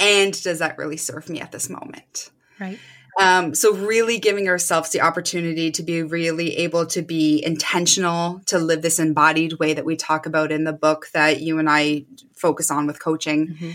[0.00, 2.30] And does that really serve me at this moment?
[2.60, 2.78] Right.
[3.18, 8.58] Um, so really giving ourselves the opportunity to be really able to be intentional, to
[8.58, 12.04] live this embodied way that we talk about in the book that you and I
[12.36, 13.48] focus on with coaching.
[13.48, 13.70] Mm-hmm.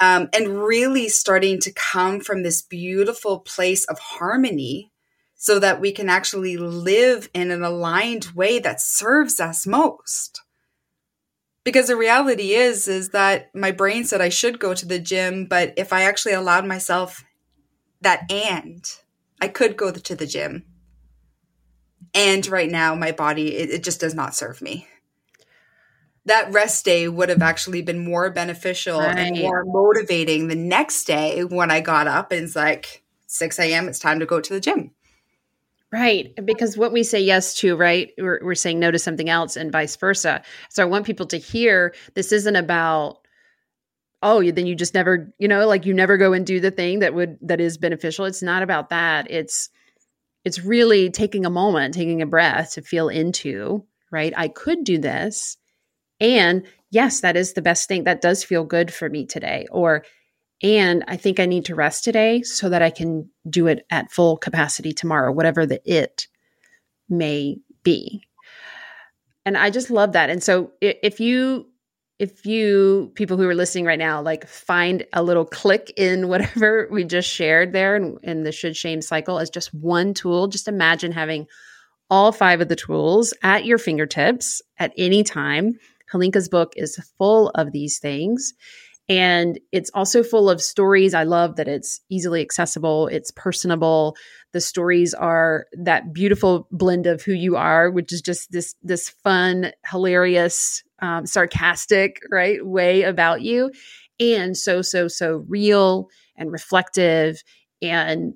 [0.00, 4.90] Um, and really starting to come from this beautiful place of harmony
[5.38, 10.42] so that we can actually live in an aligned way that serves us most
[11.64, 15.46] because the reality is is that my brain said i should go to the gym
[15.46, 17.24] but if i actually allowed myself
[18.00, 18.84] that and
[19.40, 20.64] I could go to the gym.
[22.14, 24.86] And right now, my body, it, it, just does not serve me.
[26.24, 29.18] That rest day would have actually been more beneficial right.
[29.18, 33.88] and more motivating the next day when I got up and it's like 6 a.m.,
[33.88, 34.92] it's time to go to the gym.
[35.90, 36.34] Right.
[36.44, 39.72] Because what we say yes to, right, we're, we're saying no to something else and
[39.72, 40.42] vice versa.
[40.68, 43.18] So I want people to hear this isn't about
[44.20, 46.98] oh then you just never you know like you never go and do the thing
[46.98, 48.26] that would that is beneficial.
[48.26, 49.30] It's not about that.
[49.30, 49.70] It's
[50.44, 54.98] it's really taking a moment taking a breath to feel into right i could do
[54.98, 55.56] this.
[56.20, 58.04] And yes that is the best thing.
[58.04, 59.66] That does feel good for me today.
[59.70, 60.04] Or
[60.62, 64.10] And I think I need to rest today so that I can do it at
[64.10, 66.26] full capacity tomorrow, whatever the it
[67.08, 68.24] may be.
[69.44, 70.30] And I just love that.
[70.30, 71.66] And so if you
[72.18, 76.88] if you people who are listening right now like find a little click in whatever
[76.92, 80.68] we just shared there in, in the should shame cycle as just one tool just
[80.68, 81.46] imagine having
[82.10, 85.78] all five of the tools at your fingertips at any time
[86.12, 88.54] Halinka's book is full of these things
[89.08, 91.14] and it's also full of stories.
[91.14, 94.16] I love that it's easily accessible, it's personable.
[94.52, 99.08] The stories are that beautiful blend of who you are, which is just this this
[99.08, 103.70] fun, hilarious, um, sarcastic, right way about you,
[104.20, 107.42] and so so so real and reflective
[107.80, 108.34] and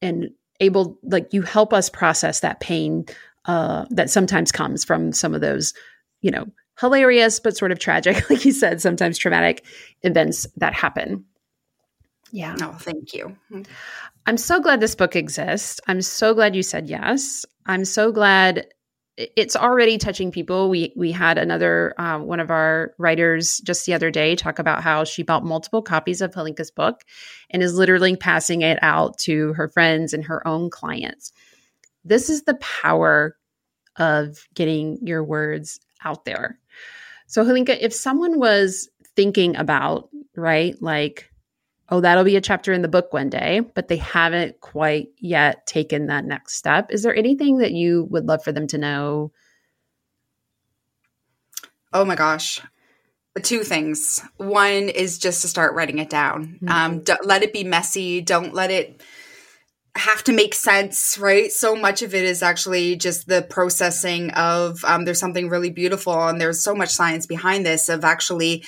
[0.00, 3.04] and able like you help us process that pain
[3.44, 5.74] uh, that sometimes comes from some of those
[6.22, 6.46] you know
[6.78, 9.64] hilarious but sort of tragic, like you said, sometimes traumatic
[10.02, 11.24] events that happen.
[12.32, 12.56] Yeah.
[12.60, 13.36] Oh, thank you.
[14.26, 15.80] I'm so glad this book exists.
[15.86, 17.46] I'm so glad you said yes.
[17.66, 18.66] I'm so glad
[19.16, 20.68] it's already touching people.
[20.68, 24.82] We we had another uh, one of our writers just the other day talk about
[24.82, 27.02] how she bought multiple copies of Halinka's book
[27.48, 31.32] and is literally passing it out to her friends and her own clients.
[32.04, 33.36] This is the power
[33.96, 36.58] of getting your words out there.
[37.26, 41.30] So, Halinka, if someone was thinking about, right, like,
[41.88, 45.66] oh, that'll be a chapter in the book one day, but they haven't quite yet
[45.66, 49.32] taken that next step, is there anything that you would love for them to know?
[51.92, 52.60] Oh my gosh.
[53.42, 54.22] Two things.
[54.38, 56.58] One is just to start writing it down.
[56.62, 56.68] Mm-hmm.
[56.68, 58.20] Um, let it be messy.
[58.20, 59.02] Don't let it
[59.96, 61.50] have to make sense, right?
[61.50, 66.28] So much of it is actually just the processing of um, there's something really beautiful
[66.28, 68.64] and there's so much science behind this of actually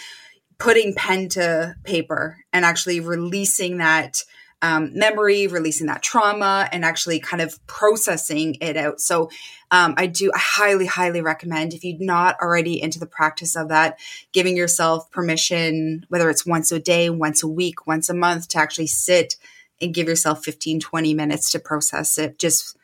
[0.59, 4.25] putting pen to paper and actually releasing that
[4.61, 9.01] um, memory, releasing that trauma, and actually kind of processing it out.
[9.01, 9.31] So,
[9.71, 13.69] um, I do I highly, highly recommend if you're not already into the practice of
[13.69, 14.01] that,
[14.33, 18.59] giving yourself permission, whether it's once a day, once a week, once a month, to
[18.59, 19.37] actually sit
[19.81, 22.39] and give yourself 15, 20 minutes to process it.
[22.39, 22.77] Just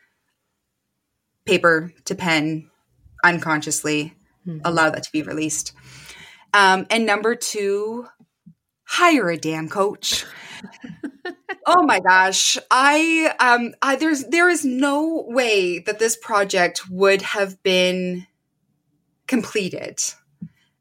[1.45, 2.69] paper to pen,
[3.23, 4.13] unconsciously
[4.47, 4.59] mm-hmm.
[4.63, 5.73] allow that to be released.
[6.53, 8.07] Um, and number two,
[8.83, 10.25] hire a damn coach.
[11.65, 17.21] oh my gosh i um i there's there is no way that this project would
[17.21, 18.25] have been
[19.27, 19.99] completed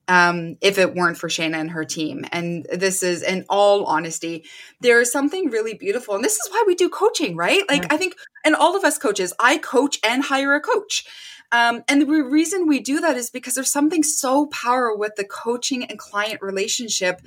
[0.08, 2.24] um, if it weren't for Shana and her team.
[2.32, 4.44] And this is, in all honesty,
[4.80, 6.14] there is something really beautiful.
[6.14, 7.62] And this is why we do coaching, right?
[7.68, 8.14] Like, I think,
[8.44, 11.06] and all of us coaches, I coach and hire a coach.
[11.52, 15.24] Um, and the reason we do that is because there's something so powerful with the
[15.24, 17.20] coaching and client relationship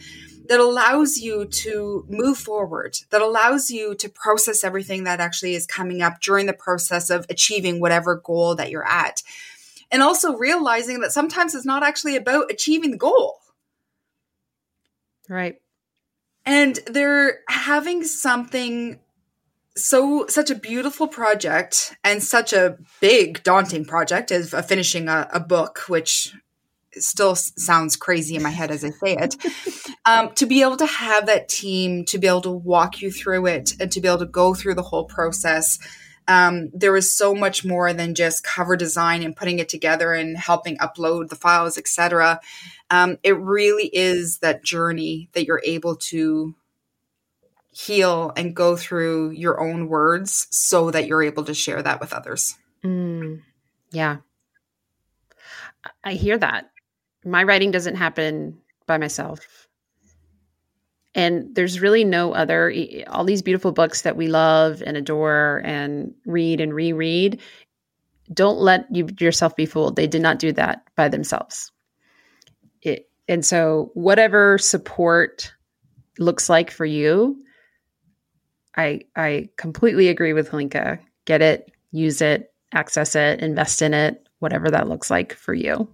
[0.49, 5.65] that allows you to move forward, that allows you to process everything that actually is
[5.65, 9.23] coming up during the process of achieving whatever goal that you're at
[9.91, 13.37] and also realizing that sometimes it's not actually about achieving the goal.
[15.29, 15.55] Right.
[16.45, 18.99] And they're having something
[19.75, 25.39] so such a beautiful project and such a big daunting project as finishing a, a
[25.39, 26.33] book which
[26.93, 29.35] still sounds crazy in my head as I say it.
[30.05, 33.47] Um, to be able to have that team, to be able to walk you through
[33.47, 35.79] it, and to be able to go through the whole process,
[36.27, 40.37] um, there was so much more than just cover design and putting it together and
[40.37, 42.39] helping upload the files, etc.
[42.89, 46.55] Um, it really is that journey that you're able to
[47.71, 52.11] heal and go through your own words so that you're able to share that with
[52.11, 52.55] others.
[52.83, 53.43] Mm,
[53.91, 54.17] yeah.
[56.03, 56.69] I hear that.
[57.23, 59.66] My writing doesn't happen by myself
[61.17, 62.71] and there's really no other
[63.07, 67.41] all these beautiful books that we love and adore and read and reread
[68.31, 69.95] don't let you yourself be fooled.
[69.95, 71.71] They did not do that by themselves.
[72.81, 75.53] It, and so whatever support
[76.19, 77.37] looks like for you
[78.75, 80.99] i i completely agree with Halinka.
[81.25, 85.87] Get it use it access it invest in it whatever that looks like for you.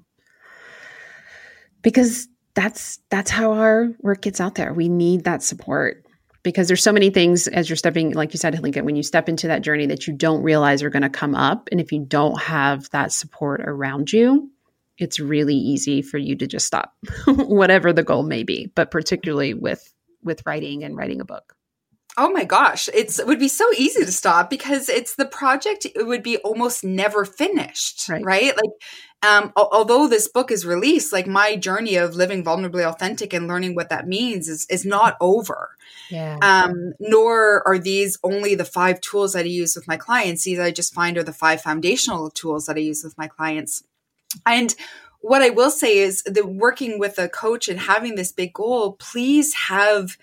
[1.82, 4.74] Because that's that's how our work gets out there.
[4.74, 6.06] We need that support
[6.44, 9.30] because there's so many things as you're stepping, like you said, Halinka, when you step
[9.30, 12.06] into that journey that you don't realize are going to come up, and if you
[12.06, 14.52] don't have that support around you,
[14.98, 16.94] it's really easy for you to just stop,
[17.26, 18.72] whatever the goal may be.
[18.76, 19.92] But particularly with
[20.22, 21.56] with writing and writing a book.
[22.16, 25.88] Oh my gosh, it's it would be so easy to stop because it's the project
[25.96, 28.24] it would be almost never finished, right?
[28.24, 28.56] right?
[28.56, 28.70] Like
[29.24, 33.74] um, although this book is released, like my journey of living vulnerably authentic and learning
[33.74, 35.70] what that means is, is not over.
[36.10, 36.38] Yeah.
[36.42, 40.44] Um, nor are these only the five tools that I use with my clients.
[40.44, 43.84] These I just find are the five foundational tools that I use with my clients.
[44.46, 44.76] And
[45.22, 48.94] what I will say is that working with a coach and having this big goal,
[49.00, 50.18] please have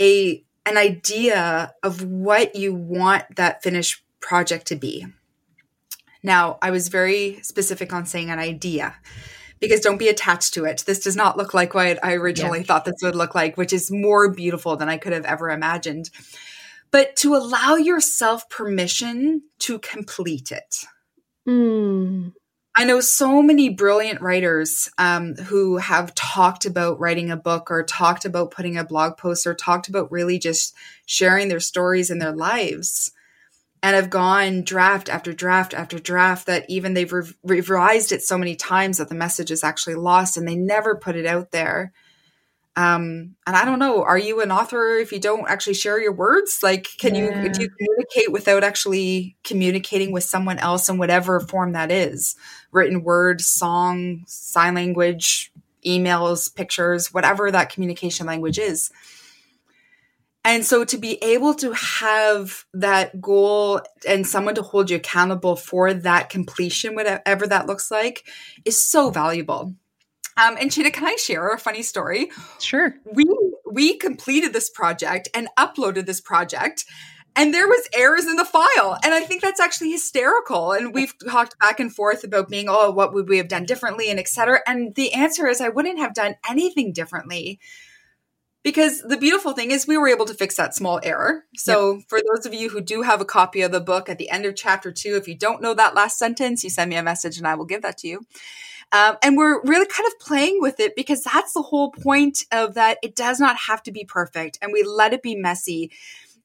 [0.00, 5.06] a an idea of what you want that finished project to be.
[6.22, 8.94] Now, I was very specific on saying an idea
[9.60, 10.84] because don't be attached to it.
[10.86, 12.64] This does not look like what I originally yeah.
[12.64, 16.10] thought this would look like, which is more beautiful than I could have ever imagined.
[16.90, 20.84] But to allow yourself permission to complete it.
[21.46, 22.32] Mm.
[22.74, 27.82] I know so many brilliant writers um, who have talked about writing a book or
[27.82, 32.22] talked about putting a blog post or talked about really just sharing their stories and
[32.22, 33.10] their lives
[33.82, 38.36] and have gone draft after draft after draft that even they've re- revised it so
[38.36, 41.92] many times that the message is actually lost and they never put it out there.
[42.76, 46.12] Um, and I don't know, are you an author if you don't actually share your
[46.12, 46.60] words?
[46.62, 47.42] Like, can yeah.
[47.42, 52.36] you do you communicate without actually communicating with someone else in whatever form that is?
[52.70, 55.50] Written word, song, sign language,
[55.84, 58.90] emails, pictures, whatever that communication language is.
[60.48, 65.56] And so to be able to have that goal and someone to hold you accountable
[65.56, 68.26] for that completion, whatever that looks like,
[68.64, 69.74] is so valuable.
[70.38, 72.30] Um, and Shana, can I share a funny story?
[72.60, 72.94] Sure.
[73.12, 73.26] We
[73.70, 76.86] we completed this project and uploaded this project,
[77.36, 80.72] and there was errors in the file, and I think that's actually hysterical.
[80.72, 84.08] And we've talked back and forth about being, oh, what would we have done differently,
[84.08, 84.60] and et cetera.
[84.66, 87.60] And the answer is, I wouldn't have done anything differently
[88.62, 91.44] because the beautiful thing is we were able to fix that small error.
[91.56, 92.04] So yep.
[92.08, 94.44] for those of you who do have a copy of the book at the end
[94.46, 97.38] of chapter two, if you don't know that last sentence, you send me a message
[97.38, 98.20] and I will give that to you.
[98.90, 102.74] Um, and we're really kind of playing with it because that's the whole point of
[102.74, 102.98] that.
[103.02, 105.92] It does not have to be perfect and we let it be messy.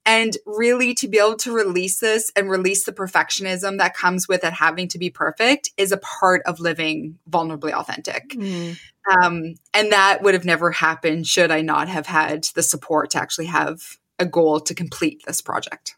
[0.05, 4.43] And really to be able to release this and release the perfectionism that comes with
[4.43, 8.31] it having to be perfect is a part of living vulnerably authentic.
[8.31, 8.77] Mm.
[9.09, 13.19] Um, and that would have never happened should I not have had the support to
[13.19, 15.95] actually have a goal to complete this project.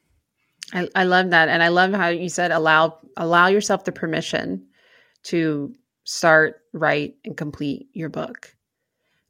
[0.74, 1.50] I, I love that.
[1.50, 4.66] And I love how you said allow allow yourself the permission
[5.24, 8.56] to start, write, and complete your book.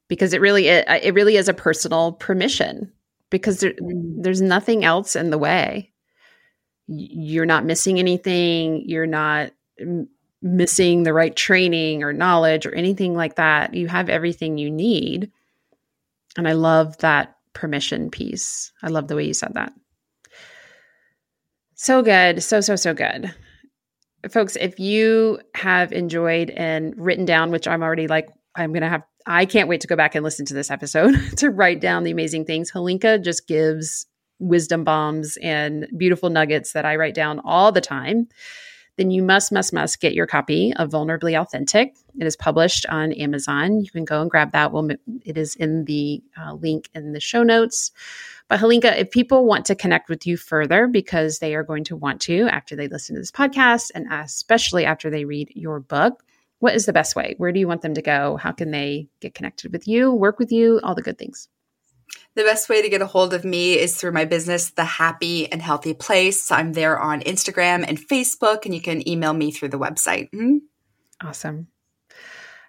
[0.08, 2.92] Because it really it, it really is a personal permission
[3.30, 4.24] because there, mm.
[4.24, 5.92] there's nothing else in the way.
[6.88, 8.84] You're not missing anything.
[8.88, 9.52] You're not
[10.42, 13.74] missing the right training or knowledge or anything like that.
[13.74, 15.32] You have everything you need.
[16.38, 18.72] And I love that permission piece.
[18.84, 19.74] I love the way you said that.
[21.76, 22.44] So good.
[22.44, 23.34] So, so, so good.
[24.30, 28.90] Folks, if you have enjoyed and written down, which I'm already like, I'm going to
[28.90, 32.04] have, I can't wait to go back and listen to this episode to write down
[32.04, 32.72] the amazing things.
[32.72, 34.06] Halinka just gives
[34.40, 38.28] wisdom bombs and beautiful nuggets that I write down all the time
[38.98, 41.96] then you must, must, must get your copy of Vulnerably Authentic.
[42.18, 43.82] It is published on Amazon.
[43.82, 44.72] You can go and grab that.
[44.72, 44.90] Well,
[45.26, 47.92] it is in the uh, link in the show notes.
[48.48, 51.96] But Halinka, if people want to connect with you further because they are going to
[51.96, 56.24] want to after they listen to this podcast and especially after they read your book,
[56.60, 57.36] what is the best way?
[57.38, 58.38] Where do you want them to go?
[58.38, 61.50] How can they get connected with you, work with you, all the good things?
[62.36, 65.52] The best way to get a hold of me is through my business, The Happy
[65.52, 66.52] and Healthy Place.
[66.52, 70.30] I'm there on Instagram and Facebook, and you can email me through the website.
[70.32, 70.58] Mm-hmm.
[71.26, 71.68] Awesome.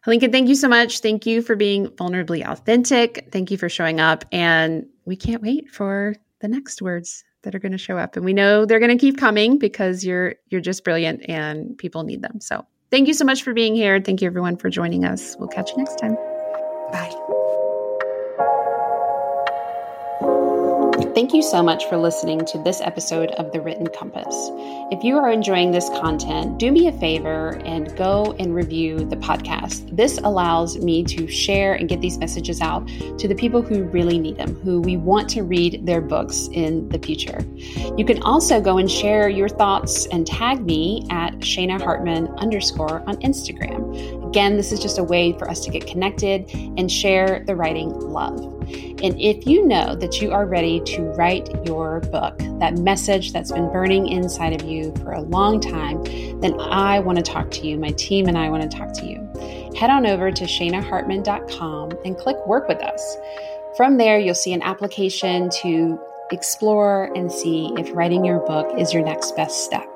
[0.06, 1.00] Halinka, thank you so much.
[1.00, 3.28] Thank you for being vulnerably authentic.
[3.32, 4.24] Thank you for showing up.
[4.30, 8.16] And we can't wait for the next words that are going to show up.
[8.16, 12.04] And we know they're going to keep coming because you're you're just brilliant and people
[12.04, 12.40] need them.
[12.40, 14.00] So thank you so much for being here.
[14.00, 15.36] Thank you everyone for joining us.
[15.38, 16.14] We'll catch you next time.
[16.92, 17.35] Bye.
[21.16, 24.50] Thank you so much for listening to this episode of The Written Compass.
[24.92, 29.16] If you are enjoying this content, do me a favor and go and review the
[29.16, 29.96] podcast.
[29.96, 32.86] This allows me to share and get these messages out
[33.18, 36.86] to the people who really need them, who we want to read their books in
[36.90, 37.38] the future.
[37.96, 43.02] You can also go and share your thoughts and tag me at Shana Hartman underscore
[43.06, 44.28] on Instagram.
[44.28, 47.88] Again, this is just a way for us to get connected and share the writing
[47.88, 48.55] love.
[49.02, 53.52] And if you know that you are ready to write your book, that message that's
[53.52, 56.02] been burning inside of you for a long time,
[56.40, 57.78] then I want to talk to you.
[57.78, 59.16] My team and I want to talk to you.
[59.76, 63.16] Head on over to shanahartman.com and click Work with Us.
[63.76, 66.00] From there, you'll see an application to
[66.32, 69.95] explore and see if writing your book is your next best step.